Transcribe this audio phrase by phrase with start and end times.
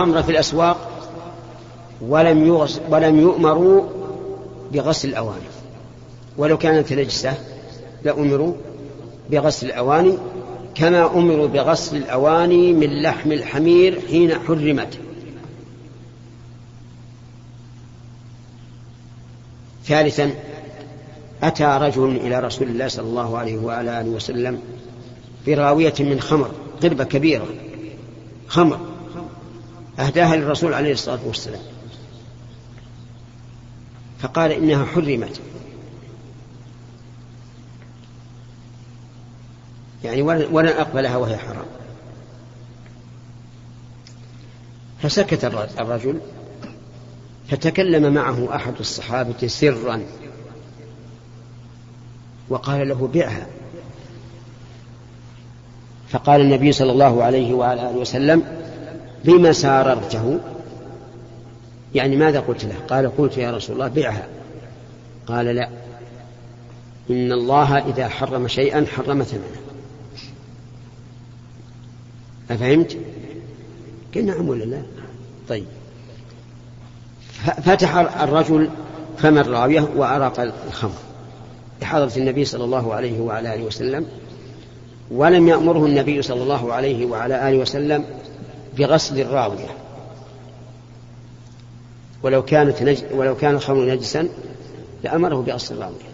[0.00, 1.08] الخمر في الأسواق
[2.00, 3.82] ولم يغس ولم يؤمروا
[4.72, 5.48] بغسل الأواني.
[6.36, 7.34] ولو كانت نجسة
[8.04, 8.54] لأمروا
[9.30, 10.18] بغسل الأواني
[10.74, 14.98] كما أمروا بغسل الأواني من لحم الحمير حين حرمت.
[19.84, 20.34] ثالثا
[21.42, 24.60] أتى رجل إلى رسول الله صلى الله عليه وعلى آله وسلم
[25.46, 26.50] براوية من خمر
[26.82, 27.46] قربة كبيرة
[28.48, 28.97] خمر.
[29.98, 31.62] أهداها للرسول عليه الصلاة والسلام.
[34.18, 35.40] فقال إنها حرمت.
[40.04, 41.66] يعني ولن أقبلها وهي حرام.
[45.02, 45.44] فسكت
[45.78, 46.20] الرجل
[47.48, 50.02] فتكلم معه أحد الصحابة سرا
[52.48, 53.46] وقال له بعها.
[56.08, 58.44] فقال النبي صلى الله عليه وعلى آله وسلم
[59.24, 60.38] بما ساررته
[61.94, 64.26] يعني ماذا قلت له؟ قال قلت يا رسول الله بعها.
[65.26, 65.68] قال لا.
[67.10, 69.60] إن الله إذا حرم شيئا حرم ثمنه.
[72.50, 72.96] أفهمت؟
[74.14, 74.82] قال نعم ولا لا؟
[75.48, 75.64] طيب.
[77.62, 78.70] فتح الرجل
[79.18, 80.98] فم الراوية وأراق الخمر.
[81.80, 84.06] بحضرة النبي صلى الله عليه وعلى آله وسلم.
[85.10, 88.04] ولم يأمره النبي صلى الله عليه وعلى آله وسلم
[88.78, 89.68] بغسل الراوية.
[92.22, 93.02] ولو كانت نج...
[93.12, 94.28] ولو كان الخمر نجسا
[95.04, 96.08] لأمره بغسل الراوية.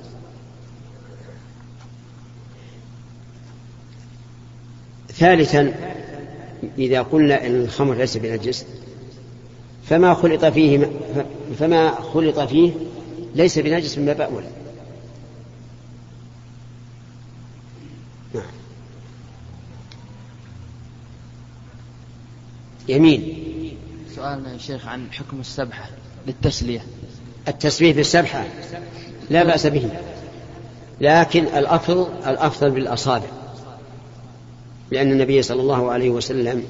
[5.09, 5.75] ثالثا
[6.79, 8.67] إذا قلنا أن الخمر ليس بنجس
[9.85, 10.91] فما خلط فيه
[11.59, 12.73] فما خلط فيه
[13.35, 14.49] ليس بنجس من باب أولى.
[22.89, 23.39] يمين.
[24.17, 25.89] سؤالنا يا شيخ عن حكم السبحة
[26.27, 26.85] للتسلية.
[27.49, 28.45] التسبيح بالسبحة
[29.31, 29.89] لا بأس به
[31.01, 33.27] لكن الأفضل الأفضل بالأصابع.
[34.91, 36.65] لأن النبي صلى الله عليه وسلم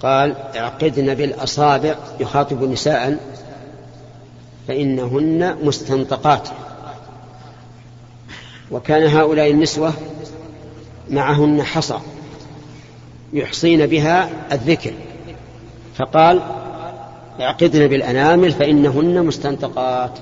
[0.00, 3.18] قال اعقدن بالأصابع يخاطب نساء
[4.68, 6.48] فإنهن مستنطقات.
[8.70, 9.92] وكان هؤلاء النسوة
[11.10, 11.98] معهن حصى.
[13.34, 14.92] يحصين بها الذكر.
[15.96, 16.40] فقال
[17.40, 20.18] اعقدن بالأنامل فإنهن مستنطقات.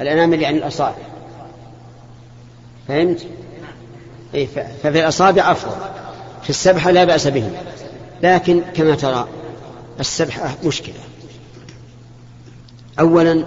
[0.00, 1.02] الأنامل يعني الأصابع.
[2.88, 3.26] فهمت؟
[4.34, 4.46] إيه
[4.82, 5.76] ففي الأصابع أفضل.
[6.42, 7.50] في السبحة لا بأس به
[8.22, 9.28] لكن كما ترى
[10.00, 10.94] السبحة مشكلة.
[13.00, 13.44] أولا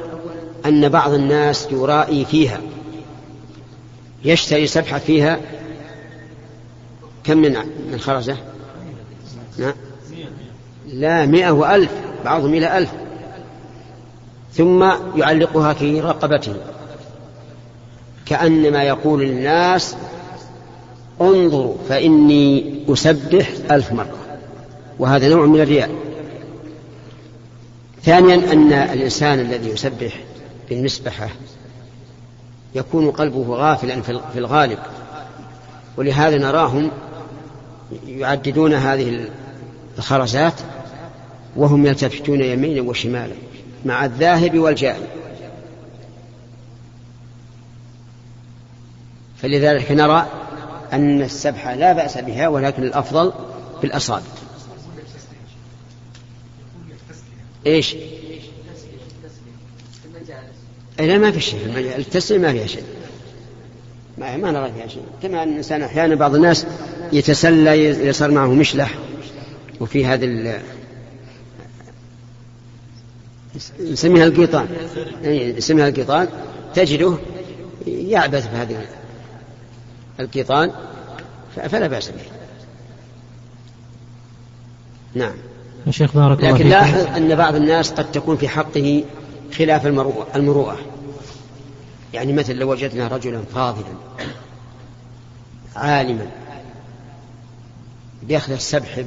[0.66, 2.62] أن بعض الناس يرائي فيها.
[4.25, 5.40] يشتري سبحة فيها.
[7.24, 7.58] كم من
[7.91, 8.53] من خرزة؟
[10.88, 11.91] لا مئة وألف
[12.25, 12.90] بعضهم إلى ألف.
[14.53, 16.56] ثم يعلقها في رقبته.
[18.25, 19.96] كأنما يقول للناس
[21.22, 24.16] انظروا فإني أسبح ألف مرة.
[25.00, 25.90] وهذا نوع من الرياء.
[28.03, 30.20] ثانيا أن الإنسان الذي يسبح
[30.70, 31.30] بالمسبحة
[32.75, 34.80] يكون قلبه غافلا في الغالب.
[35.97, 36.91] ولهذا نراهم
[38.08, 39.28] يعددون هذه
[39.97, 40.53] الخرزات
[41.55, 43.35] وهم يلتفتون يمينا وشمالا
[43.85, 45.07] مع الذاهب والجائب
[49.41, 50.27] فلذلك نرى
[50.93, 53.33] أن السبحة لا بأس بها ولكن الأفضل
[53.81, 54.23] بالأصابع
[57.65, 57.95] إيش؟
[60.99, 61.93] لا ما في شيء.
[61.97, 62.83] التسليم ما فيها شيء.
[64.17, 65.03] ما ما نرى فيها شيء.
[65.23, 66.65] كما أن الإنسان أحيانا بعض الناس
[67.13, 68.95] يتسلى يصير معه مشلح.
[69.83, 70.25] وفي هذا
[73.79, 74.67] نسميها القيطان
[75.57, 76.27] نسميها القيطان
[76.75, 77.17] تجده
[77.88, 78.85] يعبث بهذه
[80.19, 80.72] القيطان
[81.55, 82.22] فلا بأس به.
[85.13, 85.33] نعم.
[85.88, 89.03] يا شيخ بارك الله لكن لاحظ أن بعض الناس قد تكون في حقه
[89.58, 90.78] خلاف المروءة, المروءة.
[92.13, 93.96] يعني مثل لو وجدنا رجلا فاضلا
[95.75, 96.28] عالما
[98.23, 99.03] بياخذ السبح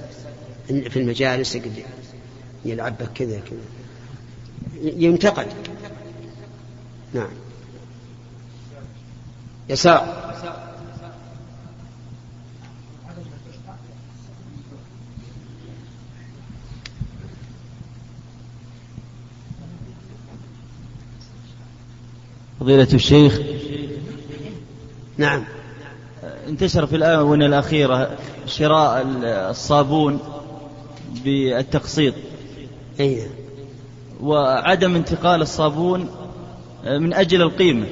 [0.67, 1.59] في المجالس
[2.65, 3.59] يلعب كذا كذا.
[4.83, 5.47] ينتقد.
[7.15, 7.29] نعم.
[9.69, 10.27] يسار.
[22.61, 23.41] فضيلة الشيخ.
[25.19, 25.45] نعم.
[26.49, 29.03] انتشر في الآونة الأخيرة شراء
[29.51, 30.36] الصابون.
[31.25, 32.15] بالتقسيط.
[33.01, 33.27] أي.
[34.21, 36.09] وعدم انتقال الصابون
[36.85, 37.87] آه، من أجل القيمة.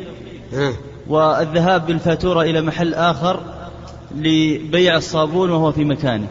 [0.52, 0.72] ها.
[1.08, 3.40] والذهاب بالفاتورة إلى محل آخر
[4.14, 6.26] لبيع الصابون وهو في مكانه.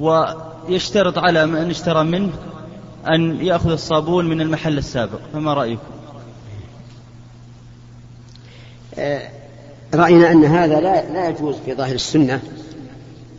[0.00, 2.32] ويشترط على من اشترى منه
[3.06, 5.18] أن يأخذ الصابون من المحل السابق.
[5.32, 5.82] فما رأيكم؟
[8.98, 9.28] آه،
[9.94, 12.42] رأينا أن هذا لا, لا يجوز في ظاهر السنة.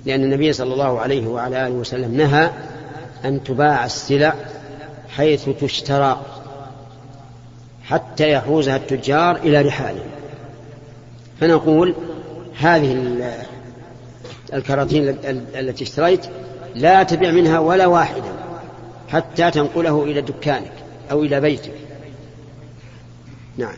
[0.06, 2.50] لأن النبي صلى الله عليه وعلى آله وسلم نهى
[3.26, 4.36] أن تباع السلع
[5.10, 6.22] حيث تشترى
[7.84, 10.10] حتى يحوزها التجار إلى رحالهم.
[11.40, 11.96] فنقول
[12.60, 13.22] هذه
[14.54, 15.18] الكراتين
[15.56, 16.26] التي اشتريت
[16.76, 18.34] لا تبيع منها ولا واحدا
[19.10, 20.72] حتى تنقله إلى دكانك
[21.12, 21.74] أو إلى بيتك.
[23.58, 23.78] نعم.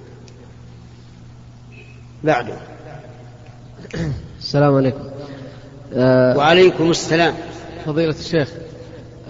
[2.24, 2.54] بعده.
[4.40, 5.17] السلام عليكم.
[5.96, 7.34] آه وعليكم السلام.
[7.86, 8.50] فضيلة الشيخ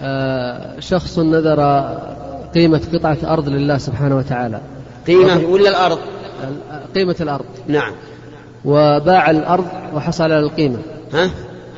[0.00, 1.60] آه شخص نذر
[2.54, 4.60] قيمة قطعة أرض لله سبحانه وتعالى.
[5.06, 5.98] قيمة ولا الأرض؟
[6.94, 7.44] قيمة الأرض.
[7.68, 7.92] نعم.
[8.64, 10.78] وباع الأرض وحصل على القيمة.
[11.14, 11.30] ها؟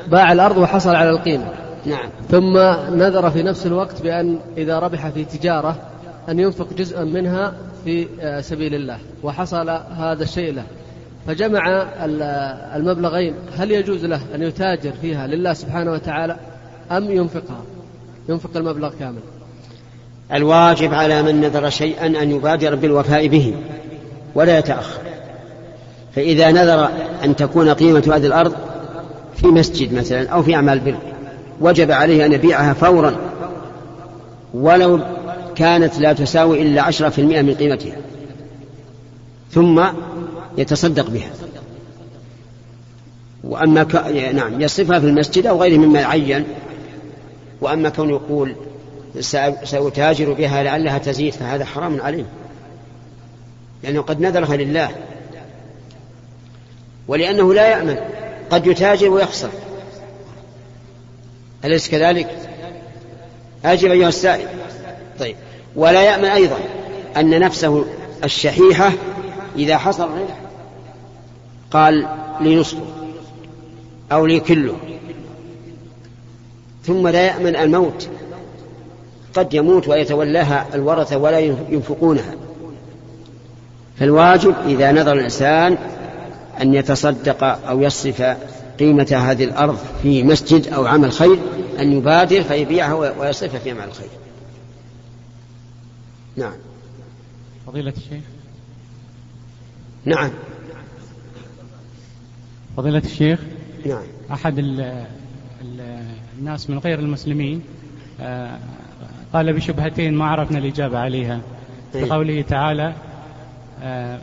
[0.07, 1.45] باع الأرض وحصل على القيمة.
[1.85, 2.09] نعم.
[2.29, 2.57] ثم
[2.95, 5.75] نذر في نفس الوقت بأن إذا ربح في تجارة
[6.29, 7.53] أن ينفق جزءا منها
[7.85, 8.97] في آه، سبيل الله.
[9.23, 10.63] وحصل هذا الشيء له.
[11.27, 11.87] فجمع
[12.75, 16.35] المبلغين هل يجوز له أن يتاجر فيها لله سبحانه وتعالى
[16.91, 17.61] أم ينفقها؟
[18.29, 19.19] ينفق المبلغ كامل.
[20.33, 23.55] الواجب على من نذر شيئا أن يبادر بالوفاء به
[24.35, 25.01] ولا يتأخر.
[26.15, 26.89] فإذا نذر
[27.23, 28.53] أن تكون قيمة هذه الأرض
[29.35, 30.95] في مسجد مثلا أو في أعمال بر
[31.61, 33.15] وجب عليه أن يبيعها فورا
[34.53, 34.99] ولو
[35.55, 37.95] كانت لا تساوي إلا عشرة في المئة من قيمتها.
[39.51, 39.83] ثم
[40.57, 41.29] يتصدق بها.
[43.43, 43.95] وأما ك...
[44.33, 46.45] نعم يصرفها في المسجد أو غيره مما يعين.
[47.61, 48.55] وأما كون يقول
[49.63, 52.25] سأتاجر بها لعلها تزيد فهذا حرام عليه.
[53.83, 54.91] لأنه قد نذرها لله.
[57.07, 57.97] ولأنه لا يأمن.
[58.49, 59.49] قد يتاجر ويخسر.
[61.65, 62.37] أليس كذلك؟
[63.65, 64.47] أجب أيها السائل.
[65.19, 65.35] طيب.
[65.75, 66.57] ولا يأمن أيضا
[67.17, 67.85] أن نفسه
[68.23, 68.91] الشحيحة
[69.55, 70.40] إذا حصل ربح.
[71.71, 72.07] قال
[72.41, 72.85] لنصفه
[74.11, 74.75] أو لكله
[76.83, 78.07] ثم لا يأمن الموت.
[79.35, 81.39] قد يموت ويتولاها الورثة ولا
[81.69, 82.35] ينفقونها.
[83.99, 85.77] فالواجب إذا نظر الإنسان
[86.61, 88.21] أن يتصدق أو يصرف
[88.79, 91.39] قيمة هذه الأرض في مسجد أو عمل خير
[91.79, 94.09] أن يبادر فيبيعها ويصرفها في عمل الخير
[96.35, 96.53] نعم.
[97.67, 98.23] فضيلة الشيخ.
[100.05, 100.31] نعم.
[102.77, 103.39] فضيلة الشيخ
[103.85, 104.03] نعم.
[104.31, 104.81] أحد ال
[105.61, 106.01] ال
[106.39, 107.61] الناس من غير المسلمين
[108.21, 108.57] آه،
[109.33, 111.41] قال بشبهتين ما عرفنا الإجابة عليها.
[111.95, 112.05] إيه.
[112.05, 112.93] بقوله تعالى
[113.83, 114.19] آه،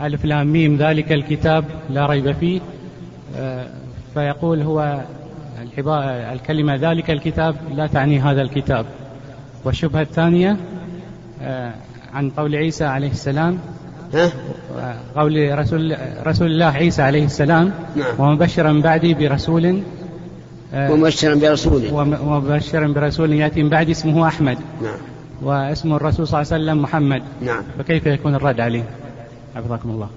[0.00, 2.60] ألف لام ميم ذلك الكتاب لا ريب فيه
[3.36, 3.66] آه،
[4.14, 5.04] فيقول هو
[6.32, 8.86] الكلمة ذلك الكتاب لا تعني هذا الكتاب.
[9.64, 10.56] والشبهة الثانية
[12.14, 13.58] عن قول عيسى عليه السلام
[14.14, 14.32] ها؟
[15.16, 15.96] قول رسول
[16.26, 18.14] رسول الله عيسى عليه السلام نعم.
[18.18, 19.82] ومبشرا بعدي برسول
[20.74, 21.82] ومبشرا برسول
[22.22, 24.98] ومبشرا برسول يأتي من بعد اسمه أحمد نعم
[25.42, 28.84] واسم الرسول صلى الله عليه وسلم محمد نعم فكيف يكون الرد عليه؟
[29.56, 30.08] حفظكم الله.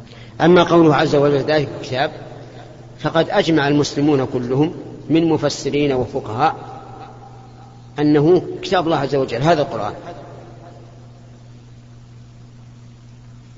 [0.41, 2.12] أما قوله عز وجل ذلك الكتاب
[3.00, 4.72] فقد أجمع المسلمون كلهم
[5.10, 6.55] من مفسرين وفقهاء
[8.00, 9.93] أنه كتاب الله عز وجل هذا القرآن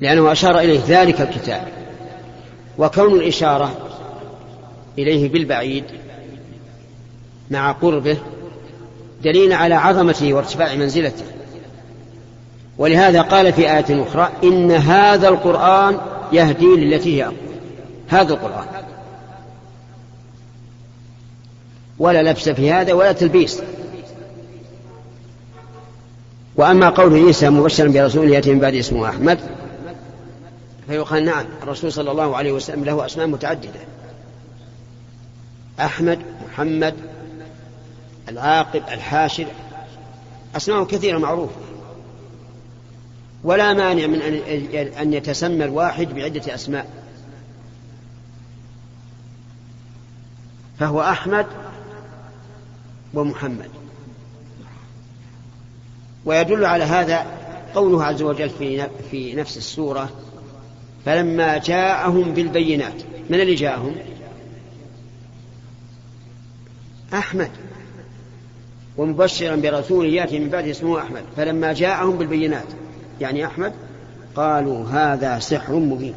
[0.01, 1.67] لأنه أشار إليه ذلك الكتاب.
[2.77, 3.71] وكون الإشارة
[4.97, 5.83] إليه بالبعيد
[7.51, 8.17] مع قربه
[9.23, 11.23] دليل على عظمته وارتفاع منزلته.
[12.77, 15.97] ولهذا قال في آية أخرى إن هذا القرآن
[16.31, 17.37] يهدي للتي هي أقوى.
[18.07, 18.65] هذا القرآن.
[21.99, 23.61] ولا لبس في هذا ولا تلبيس.
[26.55, 29.39] وأما قول عيسى مبشرا برسول يأتي من بعد اسمه أحمد
[30.89, 33.79] فيقال نعم الرسول صلى الله عليه وسلم له أسماء متعددة.
[35.79, 36.95] أحمد محمد
[38.29, 39.47] العاقب الحاشر
[40.55, 41.55] أسماء كثيرة معروفة.
[43.43, 44.21] ولا مانع من
[45.01, 46.87] أن يتسمى الواحد بعدة أسماء.
[50.79, 51.45] فهو أحمد
[53.13, 53.69] ومحمد.
[56.25, 57.25] ويدل على هذا
[57.75, 60.09] قوله عز وجل في في نفس السورة
[61.09, 62.93] فلما جاءهم بالبينات
[63.29, 63.95] من اللي جاءهم؟
[67.13, 67.49] أحمد.
[68.97, 71.23] ومبشرا برسول يأتي من بعد اسمه أحمد.
[71.37, 72.65] فلما جاءهم بالبينات
[73.21, 73.73] يعني أحمد
[74.35, 76.15] قالوا هذا سحر مبين.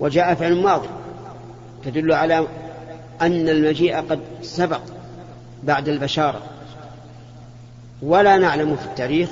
[0.00, 0.88] وجاء فعل ماضي.
[1.84, 2.46] تدل على
[3.22, 4.80] أن المجيء قد سبق
[5.64, 6.42] بعد البشارة.
[8.02, 9.28] ولا نعلم في التاريخ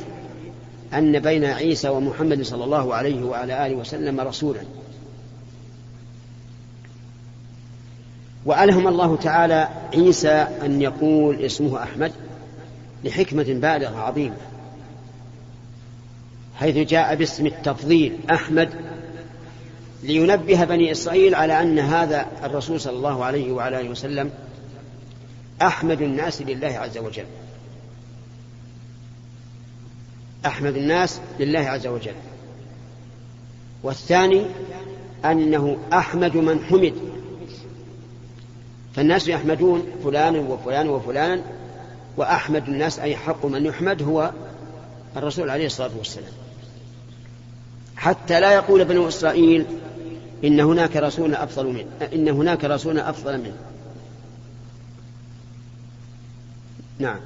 [0.94, 4.60] أن بين عيسى ومحمد صلى الله عليه وعلى آله وسلم رسولا.
[8.44, 12.12] وألهم الله تعالى عيسى أن يقول اسمه أحمد
[13.04, 14.36] لحكمة بالغة عظيمة
[16.56, 18.68] حيث جاء باسم التفضيل أحمد
[20.02, 24.30] لينبه بني إسرائيل على أن هذا الرسول صلى الله عليه وعلى آله وسلم
[25.62, 27.24] أحمد الناس لله عز وجل.
[30.46, 32.14] أحمد الناس لله عز وجل.
[33.82, 34.46] والثاني
[35.24, 36.94] أنه أحمد من حمد.
[38.94, 41.42] فالناس يحمدون فلانا وفلانا وفلانا
[42.16, 44.32] وأحمد الناس أي حق من يحمد هو
[45.16, 46.32] الرسول عليه الصلاة والسلام.
[47.96, 49.66] حتى لا يقول بنو إسرائيل
[50.44, 53.56] إن هناك رسول أفضل منه إن هناك رسول أفضل منه.
[56.98, 57.20] نعم.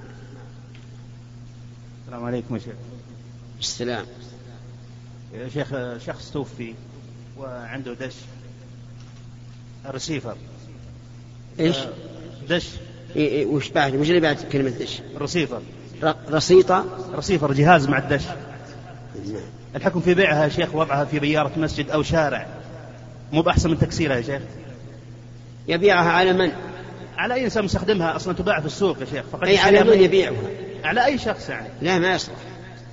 [2.04, 2.74] السلام عليكم يا شيخ.
[3.64, 4.06] السلام.
[5.34, 5.68] يا شيخ
[6.06, 6.74] شخص توفي
[7.38, 8.14] وعنده دش.
[9.86, 10.36] رسيفر
[11.60, 11.76] إيش؟
[12.48, 12.68] دش.
[13.16, 15.62] إيه إيه وش بعد؟ وش اللي بعد كلمة دش؟ رسيفر
[16.30, 18.22] رصيطة؟ رسيفر جهاز مع الدش.
[19.26, 19.42] نعم.
[19.76, 22.46] الحكم في بيعها يا شيخ وضعها في بيارة مسجد أو شارع.
[23.32, 24.42] مو بأحسن من تكسيرها يا شيخ.
[25.68, 26.52] يبيعها على من؟
[27.16, 29.24] على أي إنسان مستخدمها؟ أصلا تباع في السوق يا شيخ.
[29.32, 30.50] فقد أي على من يبيعها؟
[30.84, 31.68] على أي شخص يعني.
[31.82, 32.34] لا ما يصلح.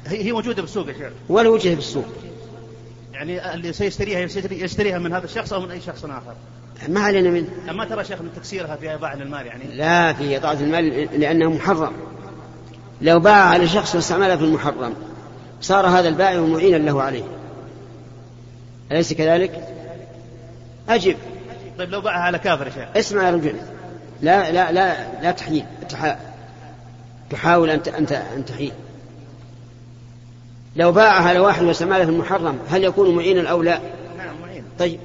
[0.07, 1.11] هي هي موجودة بالسوق يا شيخ.
[1.29, 2.05] ولا وجه بالسوق؟
[3.13, 6.33] يعني اللي سيشتريها يشتري- يشتريها من هذا الشخص أو من أي شخص آخر.
[6.87, 10.53] ما علينا منه أما ترى شيخ من تكسيرها في إضاعة للمال يعني؟ لا في إضاعة
[10.53, 11.91] المال لأنه محرم.
[13.01, 14.93] لو باع على شخص واستعملها في المحرم
[15.61, 17.23] صار هذا البائع معينا له عليه.
[18.91, 19.67] أليس كذلك؟
[20.89, 21.17] أجب.
[21.77, 22.87] طيب لو باعها على كافر يا شيخ.
[22.97, 23.55] اسمع يا رجل.
[24.21, 26.17] لا لا لا لا تحيل تح-
[27.29, 27.79] تحاول أن
[28.35, 28.71] أن تحيل.
[30.75, 33.79] لو باعها على واحد واستعملها في المحرم هل يكون معينا أو لا؟
[34.17, 34.99] نعم معين طيب.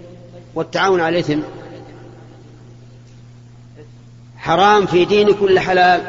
[0.54, 1.40] والتعاون على الإثم.
[4.36, 6.00] حرام في دين كل حلال.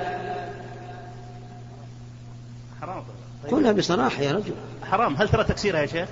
[2.82, 3.04] حرام.
[3.44, 3.54] طيب.
[3.54, 4.54] قلها بصراحة يا رجل.
[4.84, 5.16] حرام.
[5.16, 6.10] هل ترى تكسيرها يا شيخ؟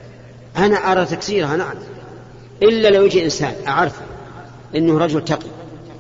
[0.58, 1.76] أنا أرى تكسيرها نعم.
[2.64, 4.02] إلا لو يجي إنسان أعرف
[4.76, 5.50] أنه رجل تقي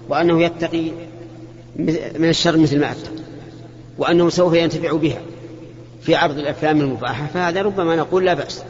[0.09, 0.91] وأنه يتقي
[2.19, 3.15] من الشر مثل ما أتقي
[3.97, 5.21] وأنه سوف ينتفع بها.
[6.05, 8.63] في عرض الأفلام المباحة فهذا ربما نقول لا بأس.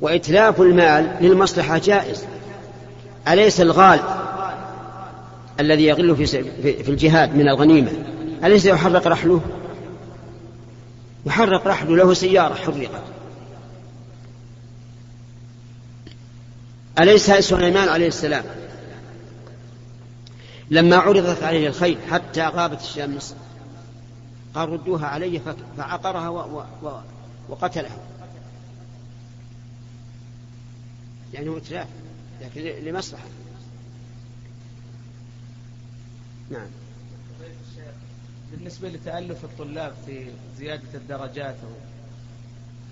[0.00, 2.24] وإتلاف المال للمصلحة جائز.
[3.28, 4.00] أليس الغال
[5.60, 6.26] الذي يغل في
[6.82, 7.90] في الجهاد من الغنيمة؟
[8.44, 9.40] أليس يحرق رحله؟
[11.26, 13.02] يحرق رحله له سيارة حرقت.
[16.98, 18.44] أليس سليمان عليه السلام
[20.70, 23.34] لما عرضت عليه الخيل حتى غابت الشام مصر؟
[24.54, 25.40] قال ردوها علي
[25.76, 27.00] فعقرها و و و
[27.48, 27.96] وقتلها.
[31.32, 31.88] لأنه إتلاف
[32.42, 33.24] لكن ل- لمصلحة.
[36.50, 36.66] نعم.
[38.52, 40.26] بالنسبة لتألف الطلاب في
[40.58, 41.56] زيادة الدرجات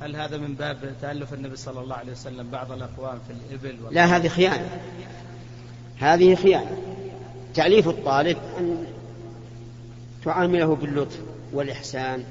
[0.00, 4.16] هل هذا من باب تألف النبي صلى الله عليه وسلم بعض الأقوام في الإبل لا
[4.16, 4.80] هذه خيانة.
[5.98, 6.82] هذه خيانة.
[7.54, 8.86] تعليف الطالب أن
[10.24, 11.20] تعامله باللطف.
[11.52, 12.24] والإحسان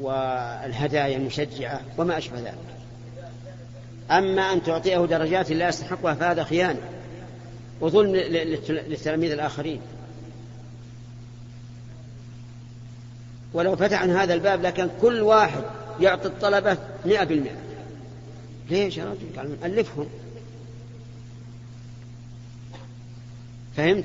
[0.00, 2.54] والهدايا المشجعة وما أشبه ذلك.
[4.10, 6.80] أما أن تعطيه درجات لا يستحقها فهذا خيانة
[7.80, 9.80] وظلم للتلاميذ الآخرين.
[13.52, 15.62] ولو فتحنا هذا الباب لكان كل واحد
[16.00, 17.56] يعطي الطلبة مئة بالمئة.
[18.70, 20.06] ليش يا رجل؟ قال ألفهم.
[23.76, 24.04] فهمت؟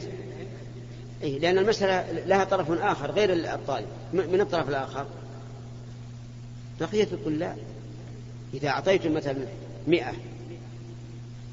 [1.23, 5.05] إيه لأن المسألة لها طرف آخر غير الطالب من الطرف الآخر؟
[6.79, 7.57] بقية الطلاب
[8.53, 9.35] إذا أعطيتم مثلا
[9.87, 10.13] مئة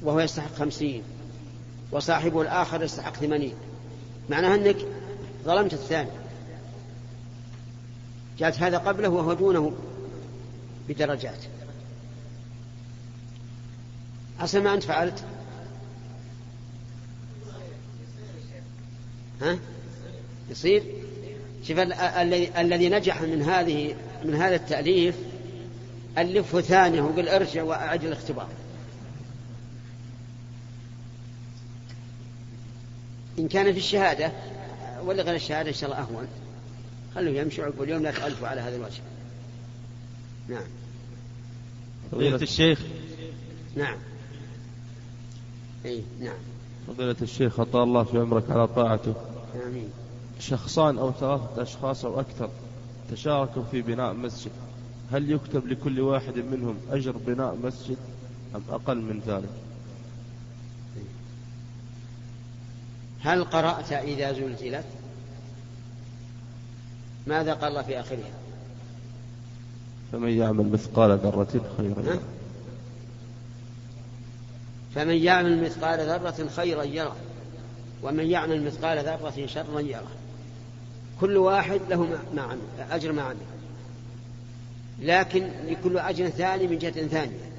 [0.01, 1.03] وهو يستحق خمسين
[1.91, 3.53] وصاحبه الآخر يستحق ثمانين
[4.29, 4.77] معناها أنك
[5.45, 6.09] ظلمت الثاني.
[8.39, 9.73] جعلت هذا قبله وهو دونه
[10.89, 11.39] بدرجات.
[14.39, 15.23] أصلا ما أنت فعلت؟
[19.41, 19.57] ها؟
[20.51, 20.83] يصير؟
[21.67, 21.93] شوف ال-
[22.57, 25.15] الذي نجح من هذه من هذا التأليف
[26.17, 28.49] ألفه ثانية وقل ارجع وأعد الاختبار
[33.39, 34.31] إن كان في الشهادة
[35.03, 36.27] واللي غير الشهادة إن شاء الله أهون.
[37.15, 39.01] خلوه يمشي عقب اليوم لا تألفوا على هذا الوجه.
[40.49, 40.67] نعم.
[42.11, 42.79] فضيلة الشيخ.
[43.75, 43.97] نعم.
[45.85, 46.37] اي نعم.
[46.87, 49.13] فضيلة الشيخ أطال الله في عمرك على طاعته.
[49.67, 49.89] آمين.
[50.39, 52.49] شخصان أو ثلاثة أشخاص أو أكثر
[53.11, 54.51] تشاركوا في بناء مسجد
[55.11, 57.97] هل يكتب لكل واحد منهم أجر بناء مسجد
[58.55, 59.49] أم أقل من ذلك؟
[63.19, 64.85] هل قرأت إذا زلزلت؟
[67.27, 68.33] ماذا قال الله في آخرها؟
[70.11, 72.19] فمن يعمل مثقال ذرة خيرا.
[74.95, 77.15] فمن يعمل مثقال ذرة خيرا يره
[78.03, 80.11] ومن يعمل مثقال ذرة شرا يره.
[81.21, 82.59] كل واحد له ما- عمل
[82.91, 83.35] أجر ما عمل.
[85.01, 87.51] لكن لكل أجر ثاني من جهة ثانية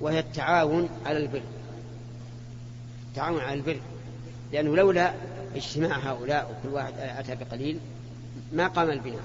[0.00, 1.42] وهي التعاون على البر.
[3.08, 3.80] التعاون على البر.
[4.52, 5.14] لأنه لولا
[5.56, 7.78] اجتماع هؤلاء وكل واحد أتى بقليل
[8.52, 9.24] ما قام البناء.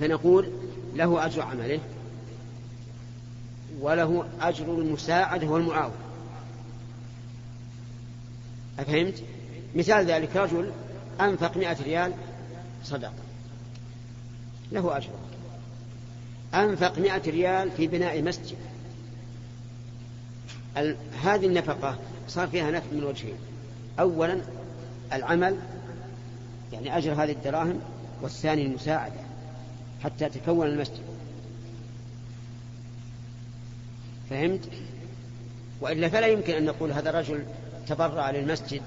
[0.00, 0.50] فنقول
[0.94, 1.80] له أجر عمله.
[3.80, 5.94] وله أجر المساعدة والمعاونة.
[8.78, 9.22] أفهمت؟
[9.74, 10.70] مثال ذلك رجل
[11.20, 12.12] أنفق مئة ريال
[12.84, 13.12] صدقة.
[14.72, 15.10] له أجر.
[16.54, 18.56] أنفق مئة ريال في بناء مسجد.
[21.22, 23.36] هذه النفقة صار فيها نفع من وجهين.
[24.00, 24.40] أولا
[25.12, 25.56] العمل
[26.72, 27.80] يعني أجر هذه الدراهم
[28.22, 29.20] والثاني المساعدة
[30.04, 31.17] حتى تكون المسجد.
[34.30, 34.60] فهمت؟
[35.80, 37.44] وإلا فلا يمكن أن نقول هذا الرجل
[37.88, 38.82] تبرع للمسجد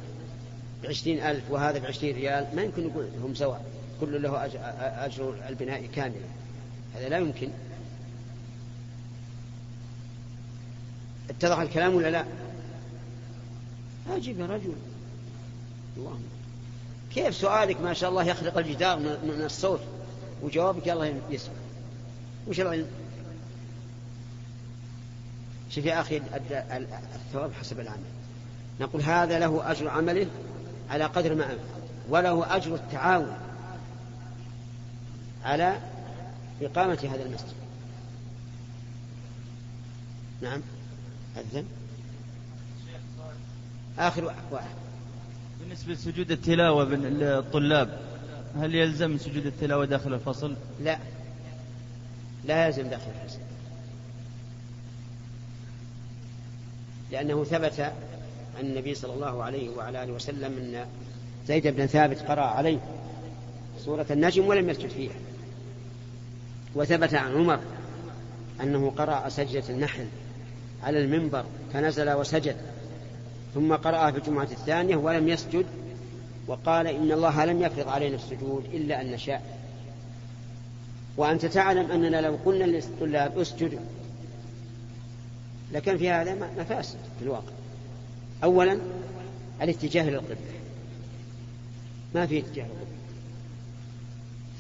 [0.83, 3.65] بعشرين ألف وهذا بعشرين ريال ما يمكن نقول هم سواء
[4.01, 6.25] كل له أج- أجر البناء كاملا
[6.95, 7.49] هذا لا يمكن.
[11.29, 12.25] اتضح الكلام ولا لا؟
[14.09, 14.73] أجب يا رجل.
[15.97, 16.21] اللهم
[17.15, 19.79] كيف سؤالك ما شاء الله يخلق الجدار من الصوت
[20.43, 21.53] وجوابك الله يسمع.
[22.47, 22.87] وش العلم؟
[25.75, 26.21] شوف يا أخي
[27.15, 27.97] الثواب حسب العمل.
[28.79, 30.27] نقول هذا له أجر عمله
[30.89, 33.37] على قدر ما أنفق وله أجر التعاون
[35.43, 35.79] على
[36.61, 37.53] إقامة هذا المسجد.
[40.41, 40.61] نعم.
[41.37, 41.65] أذن.
[43.99, 44.75] آخر واحد.
[45.59, 47.99] بالنسبة لسجود التلاوة بين الطلاب
[48.59, 50.97] هل يلزم سجود التلاوة داخل الفصل؟ لا.
[52.45, 53.39] لا يلزم داخل الحسن
[57.11, 57.79] لأنه ثبت
[58.59, 60.85] عن النبي صلى الله عليه وعلى آله وسلم أن
[61.47, 62.79] زيد بن ثابت قرأ عليه
[63.79, 65.15] سورة النجم ولم يسجد فيها.
[66.75, 67.59] وثبت عن عمر
[68.61, 70.05] أنه قرأ سجدة النحل
[70.83, 72.55] على المنبر فنزل وسجد
[73.53, 75.65] ثم قرأها في الجمعة الثانية ولم يسجد
[76.47, 79.57] وقال إن الله لم يفرض علينا السجود إلا أن نشاء.
[81.17, 83.79] وأنت تعلم أننا لو قلنا للطلاب اسجدوا
[85.73, 87.53] لكان في هذا مفاسد في الواقع.
[88.43, 88.79] أولا
[89.61, 90.37] الاتجاه للقبلة
[92.15, 92.85] ما في اتجاه للقبلة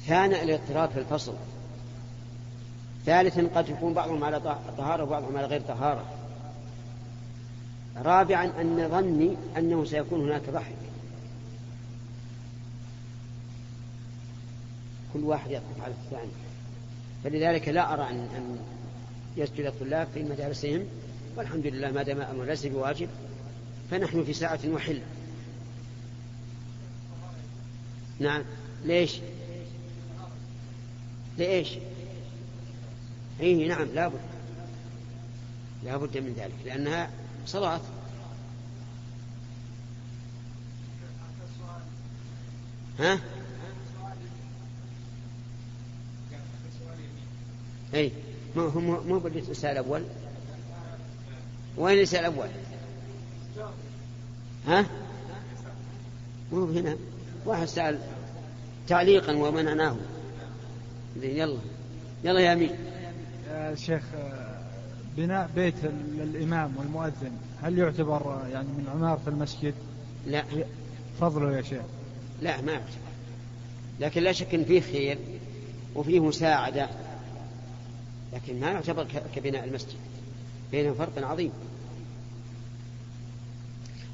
[0.05, 1.33] ثانيا الاضطراب في الفصل.
[3.05, 4.39] ثالثا قد يكون بعضهم على
[4.77, 6.05] طهارة وبعضهم على غير طهارة.
[7.97, 10.75] رابعا أن ظني أنه سيكون هناك ضحك.
[15.13, 16.31] كل واحد يضحك على الثاني.
[17.23, 18.57] فلذلك لا أرى أن
[19.37, 20.85] يسجد الطلاب في مدارسهم
[21.35, 23.09] والحمد لله ما دام أمر ليس بواجب
[23.91, 25.01] فنحن في ساعة وحل.
[28.19, 28.43] نعم.
[28.85, 29.19] ليش؟
[31.37, 31.69] لإيش
[33.39, 34.19] إيه نعم لابد
[35.83, 37.09] لابد من ذلك لأنها
[37.45, 37.81] صلاة.
[42.99, 43.19] ها؟
[47.93, 48.11] اي
[48.55, 50.03] ما هو مو بالسؤال الأول؟
[51.77, 52.47] وين السؤال الأول
[54.67, 54.85] ها؟
[56.51, 56.97] مو هنا
[57.45, 57.99] واحد سأل
[58.87, 59.95] تعليقا ومنعناه.
[61.21, 61.59] يلا.
[62.23, 62.75] يلا يا أمين.
[63.49, 64.03] يا شيخ
[65.17, 65.75] بناء بيت
[66.17, 67.31] الإمام والمؤذن
[67.63, 69.73] هل يعتبر يعني من عمارة المسجد؟
[70.27, 70.43] لا.
[71.21, 71.81] فضله يا شيخ.
[72.41, 73.11] لا ما يعتبر.
[73.99, 75.17] لكن لا شك إن فيه خير
[75.95, 76.89] وفيه مساعدة
[78.33, 80.10] لكن ما يعتبر كبناء المسجد.
[80.71, 81.51] بينهم فرق عظيم.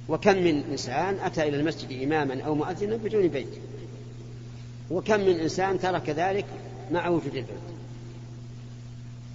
[0.09, 3.47] وكم من إنسان أتى إلى المسجد إماما أو مؤذنا بدون بيت.
[4.91, 6.45] وكم من إنسان ترك ذلك
[6.91, 7.77] مع وجود البيت.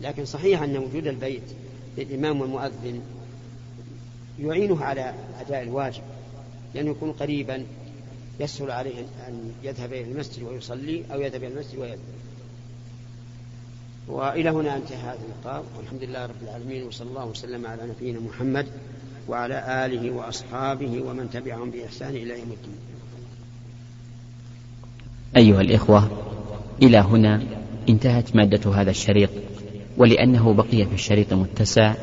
[0.01, 1.43] لكن صحيح أن وجود البيت
[1.99, 3.01] للإمام والمؤذن
[4.41, 6.03] يعينه على أداء الواجب
[6.75, 7.67] لأنه يكون قريبا
[8.41, 11.99] يسهل عليه أن يذهب إلى المسجد ويصلي أو يذهب إلى المسجد ويذهب.
[14.09, 18.67] وإلى هنا انتهى هذا اللقاء والحمد لله رب العالمين وصلى الله وسلم على نبينا محمد
[19.29, 22.77] وعلى آله وأصحابه ومن تبعهم بإحسان إلى يوم الدين.
[25.37, 26.11] أيها الإخوة
[26.83, 27.43] إلى هنا
[27.89, 29.31] انتهت مادة هذا الشريط
[29.97, 31.95] ولأنه بقي في الشريط متسع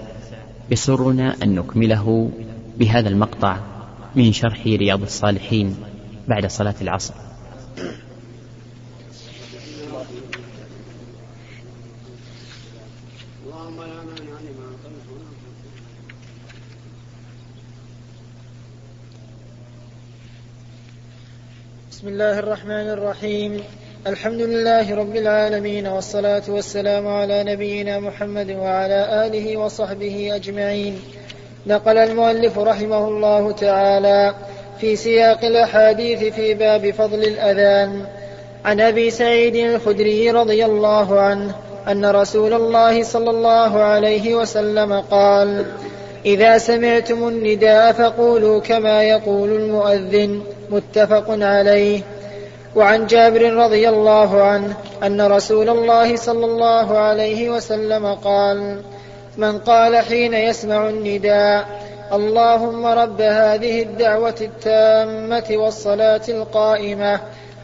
[0.72, 2.32] يسرنا أن نكمله
[2.78, 3.60] بهذا المقطع
[4.16, 5.76] من شرح رياض الصالحين
[6.28, 7.14] بعد صلاة العصر.
[21.92, 23.64] بسم الله الرحمن الرحيم.
[24.08, 31.02] الحمد لله رب العالمين والصلاة والسلام على نبينا محمد وعلى آله وصحبه أجمعين.
[31.68, 34.36] نقل المؤلف رحمه الله تعالى
[34.82, 38.06] في سياق الأحاديث في باب فضل الأذان.
[38.66, 45.66] عن أبي سعيد الخدري رضي الله عنه أن رسول الله صلى الله عليه وسلم قال
[46.26, 52.02] إذا سمعتم النداء فقولوا كما يقول المؤذن متفق عليه.
[52.76, 58.82] وعن جابر رضي الله عنه أن رسول الله صلى الله عليه وسلم قال
[59.38, 61.66] من قال حين يسمع النداء
[62.14, 67.20] اللهم رب هذه الدعوة التامة والصلاة القائمة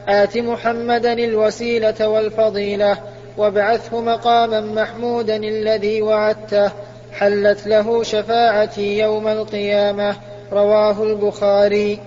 [0.07, 2.97] آت محمدا الوسيلة والفضيلة
[3.37, 6.71] وابعثه مقاما محمودا الذي وعدته
[7.13, 10.15] حلت له شفاعتي يوم القيامة.
[10.51, 11.99] رواه البخاري.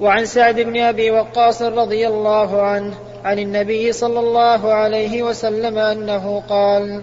[0.00, 6.42] وعن سعد بن أبي وقاص رضي الله عنه عن النبي صلى الله عليه وسلم أنه
[6.48, 7.02] قال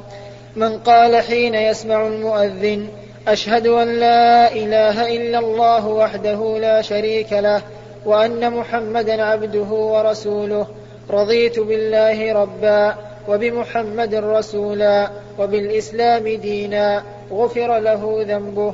[0.56, 2.88] من قال حين يسمع المؤذن
[3.28, 7.62] أشهد أن لا إله إلا الله وحده لا شريك له
[8.06, 10.67] وأن محمدا عبده ورسوله
[11.11, 12.95] رضيت بالله ربا
[13.27, 18.73] وبمحمد رسولا وبالإسلام دينا غفر له ذنبه.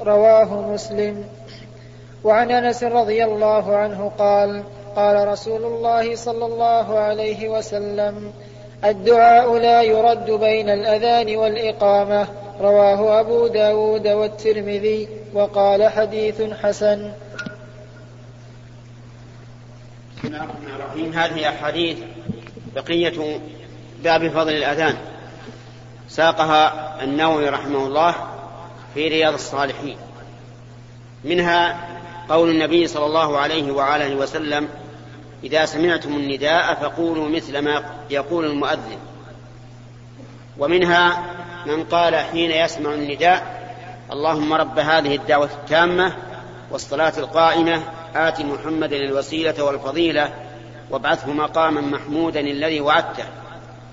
[0.00, 1.24] رواه مسلم.
[2.24, 4.62] وعن أنس رضي الله عنه قال
[4.96, 8.32] قال رسول الله صلى الله عليه وسلم
[8.84, 12.26] الدعاء لا يرد بين الأذان والإقامة.
[12.60, 17.10] رواه أبو داود والترمذي وقال حديث حسن.
[20.24, 21.12] بسم الله الرحمن الرحيم.
[21.12, 21.98] هذه أحاديث
[22.74, 23.40] بقية
[24.04, 24.96] باب فضل الأذان.
[26.08, 28.14] ساقها النووي رحمه الله
[28.94, 29.96] في رياض الصالحين.
[31.24, 31.88] منها
[32.28, 34.68] قول النبي صلى الله عليه آله وسلم
[35.44, 38.98] إذا سمعتم النداء فقولوا مثل ما يقول المؤذن.
[40.58, 41.22] ومنها
[41.66, 43.72] من قال حين يسمع النداء
[44.12, 46.12] اللهم رب هذه الدعوة التامة
[46.70, 47.82] والصلاة القائمة
[48.14, 50.34] آت محمدا الوسيلة والفضيلة
[50.90, 53.24] وابعثه مقاما محمودا الذي وعدته.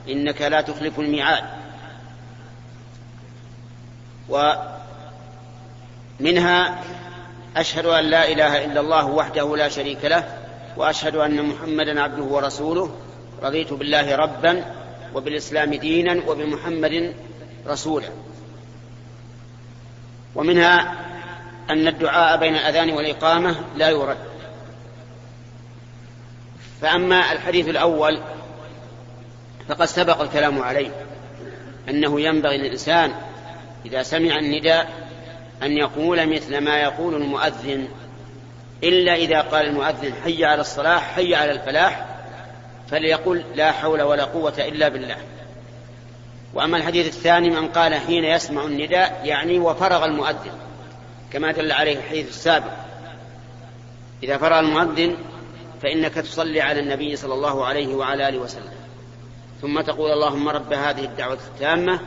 [0.10, 1.44] إنك لا تخلف الميعاد.
[6.20, 6.84] ومنها
[7.58, 10.38] أشهد أن لا إله إلا الله وحده لا شريك له
[10.78, 12.96] وأشهد أن محمدا عبده ورسوله.
[13.44, 14.66] رضيت بالله ربا
[15.16, 17.14] وبالإسلام دينا وبمحمد
[17.68, 18.10] رسولا.
[20.36, 20.96] ومنها
[21.70, 24.18] أن الدعاء بين الأذان والإقامة لا يرد.
[26.82, 28.22] فأما الحديث الأول
[29.68, 30.90] فقد سبق الكلام عليه
[31.90, 33.14] أنه ينبغي للإنسان
[33.86, 34.90] إذا سمع النداء
[35.64, 37.88] أن يقول مثل ما يقول المؤذن
[38.84, 42.06] إلا إذا قال المؤذن حي على الصلاة حي على الفلاح
[42.90, 45.18] فليقل لا حول ولا قوة إلا بالله.
[46.54, 50.52] وأما الحديث الثاني من قال حين يسمع النداء يعني وفرغ المؤذن.
[51.34, 52.72] كما دل عليه الحديث السابق.
[54.24, 55.16] إذا فرغ المؤذن
[55.82, 58.74] فإنك تصلي على النبي صلى الله عليه وعلى آله وسلم.
[59.62, 62.00] ثم تقول اللهم رب هذه الدعوة التامة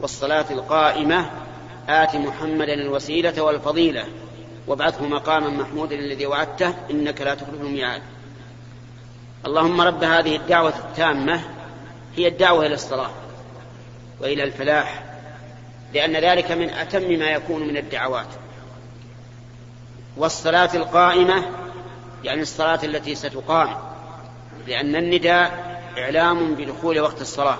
[0.00, 1.30] والصلاة القائمة
[1.88, 4.04] آت محمدا الوسيلة والفضيلة
[4.66, 8.02] وابعثه مقاما محمودا الذي وعدته إنك لا تخلف الميعاد.
[9.46, 11.40] اللهم رب هذه الدعوة التامة
[12.16, 13.10] هي الدعوة إلى الصلاة
[14.20, 15.04] وإلى الفلاح
[15.94, 18.26] لأن ذلك من أتم ما يكون من الدعوات.
[20.16, 21.42] والصلاة القائمة
[22.24, 23.76] يعني الصلاة التي ستقام
[24.66, 27.58] لأن النداء إعلام بدخول وقت الصلاة.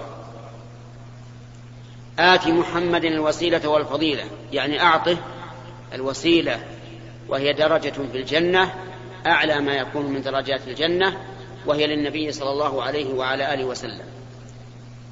[2.18, 5.16] آت محمد الوسيلة والفضيلة يعني أعطه
[5.94, 6.60] الوسيلة
[7.28, 8.74] وهي درجة في الجنة
[9.26, 11.16] أعلى ما يكون من درجات الجنة
[11.66, 14.04] وهي للنبي صلى الله عليه وعلى آله وسلم.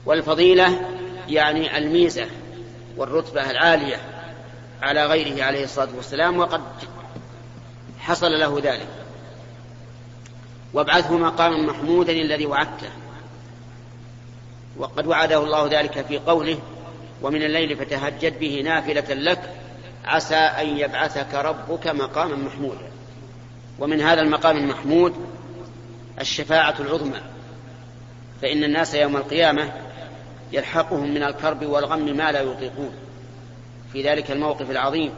[0.06, 0.80] والفضيلة
[1.28, 2.26] يعني الميزة
[2.96, 3.96] والرتبة العالية
[4.82, 6.60] على غيره عليه الصلاة والسلام وقد
[8.02, 8.88] حصل له ذلك.
[10.74, 12.90] وابعثه مقاما محمودا الذي وعدته.
[14.76, 16.58] وقد وعده الله ذلك في قوله
[17.22, 19.54] ومن الليل فتهجد به نافلة لك
[20.04, 22.90] عسى أن يبعثك ربك مقاما محمودا.
[23.78, 25.14] ومن هذا المقام المحمود
[26.20, 27.20] الشفاعة العظمى.
[28.42, 29.72] فإن الناس يوم القيامة
[30.52, 32.94] يلحقهم من الكرب والغم ما لا يطيقون.
[33.92, 35.12] في ذلك الموقف العظيم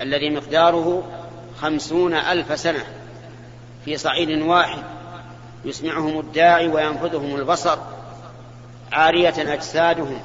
[0.00, 1.19] الذي مقداره
[1.60, 2.84] خمسون ألف سنة
[3.84, 4.82] في صعيد واحد
[5.64, 7.78] يسمعهم الداعي وينفذهم البصر
[8.92, 10.20] عارية أجسادهم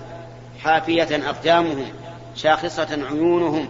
[0.59, 1.85] حافية أقدامهم
[2.35, 3.69] شاخصة عيونهم.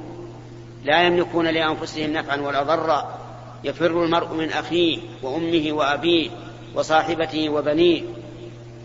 [0.83, 3.19] لا يملكون لأنفسهم نفعا ولا ضرا.
[3.63, 6.29] يفر المرء من أخيه وأمه وأبيه
[6.75, 8.01] وصاحبته وبنيه.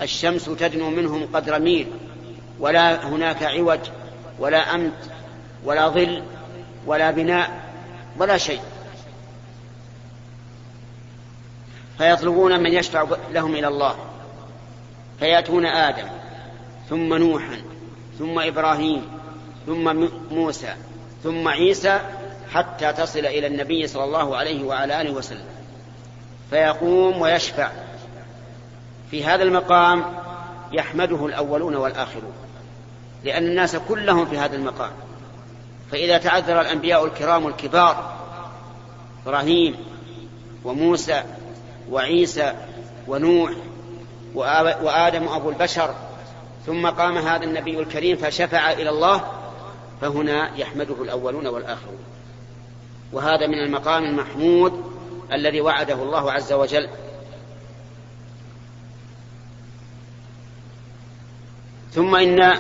[0.03, 1.87] الشمس تدنو منهم قدر ميل.
[2.61, 3.81] ولا هناك عوج
[4.38, 5.11] ولا أمت
[5.64, 6.23] ولا ظل
[6.87, 7.60] ولا بناء.
[8.21, 8.61] ولا شيء.
[11.99, 13.97] فيطلبون من يشفع لهم إلى الله.
[15.19, 16.09] فيأتون آدم
[16.89, 17.63] ثم نوحا
[18.19, 19.03] ثم إبراهيم
[19.67, 20.75] ثم موسى
[21.23, 22.01] ثم عيسى
[22.53, 25.45] حتى تصل إلى النبي صلى الله عليه وعلى آله وسلم.
[26.51, 27.71] فيقوم ويشفع.
[29.11, 30.05] في هذا المقام
[30.73, 32.33] يحمده الأولون والآخرون
[33.25, 34.93] لأن الناس كلهم في هذا المقام.
[35.92, 38.16] فإذا تعذر الأنبياء الكرام الكبار
[39.26, 39.76] إبراهيم
[40.64, 41.22] وموسى
[41.90, 42.55] وعيسى
[43.09, 43.53] ونوح
[44.35, 45.94] وآدم أبو البشر
[46.66, 49.24] ثم قام هذا النبي الكريم فشفع إلى الله
[50.00, 52.05] فهنا يحمده الأولون والآخرون.
[53.12, 54.85] وهذا من المقام المحمود
[55.33, 56.88] الذي وعده الله عز وجل.
[61.92, 62.59] ثم إن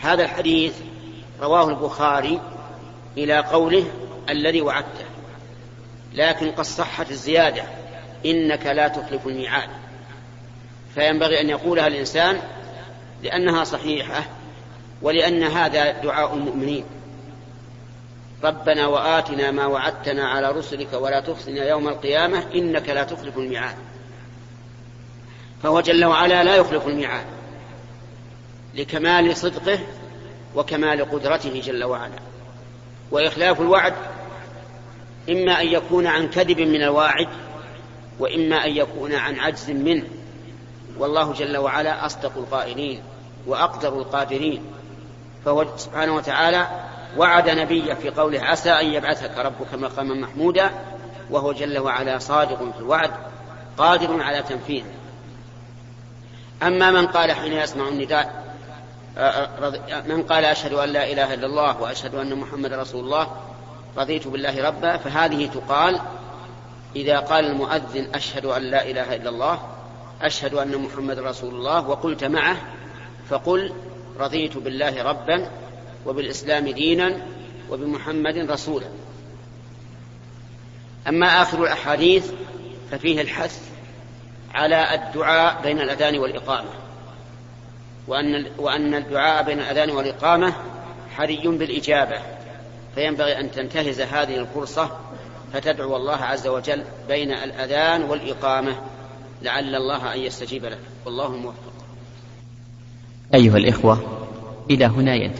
[0.00, 0.74] هذا الحديث
[1.40, 2.40] رواه البخاري
[3.16, 3.84] إلى قوله
[4.28, 5.04] الذي وعدته.
[6.14, 7.62] لكن قد صحت الزيادة
[8.26, 9.68] إنك لا تخلف الميعاد.
[10.94, 12.40] فينبغي أن يقولها الإنسان
[13.22, 14.24] لأنها صحيحة
[15.02, 16.84] ولأن هذا دعاء المؤمنين.
[18.44, 23.76] ربنا وآتنا ما وعدتنا على رسلك ولا تخزنا يوم القيامة إنك لا تخلف الميعاد.
[25.62, 27.24] فهو جل وعلا لا يخلف الميعاد
[28.74, 29.78] لكمال صدقه
[30.54, 32.18] وكمال قدرته جل وعلا.
[33.10, 33.94] وإخلاف الوعد
[35.30, 37.28] إما أن يكون عن كذب من الواعد
[38.18, 40.04] وإما أن يكون عن عجز منه.
[40.98, 43.02] والله جل وعلا أصدق القائلين
[43.46, 44.62] وأقدر القادرين.
[45.44, 46.66] فهو سبحانه وتعالى
[47.16, 50.70] وعد نبيه في قوله عسى أن يبعثك ربك مقاما محمودا
[51.30, 53.10] وهو جل وعلا صادق في الوعد
[53.78, 54.94] قادر على تنفيذه.
[56.62, 58.43] أما من قال حين يسمع النداء
[60.06, 63.30] من قال أشهد أن لا إله إلا الله وأشهد أن محمد رسول الله
[63.96, 66.00] رضيت بالله ربا فهذه تقال
[66.96, 69.62] إذا قال المؤذن أشهد أن لا إله إلا الله
[70.22, 72.56] أشهد أن محمد رسول الله وقلت معه
[73.28, 73.72] فقل
[74.18, 75.50] رضيت بالله ربا
[76.06, 77.26] وبالإسلام دينا
[77.70, 78.86] وبمحمد رسولا.
[81.08, 82.30] أما آخر الأحاديث
[82.90, 83.60] ففيه الحث
[84.54, 86.83] على الدعاء بين الأذان والإقامة.
[88.08, 90.52] وأن وأن الدعاء بين الأذان والإقامة
[91.16, 92.18] حري بالإجابة.
[92.94, 94.90] فينبغي أن تنتهز هذه الفرصة
[95.52, 98.76] فتدعو الله عز وجل بين الأذان والإقامة
[99.42, 101.72] لعل الله أن يستجيب لك والله الموفق
[103.34, 103.98] أيها الإخوة
[104.70, 105.32] إلى هنا ينتهي